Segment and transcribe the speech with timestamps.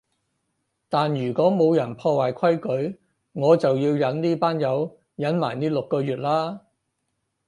[0.89, 2.99] 但如果冇人破壞規矩，
[3.33, 6.61] 我就要忍呢班友忍埋呢六個月喇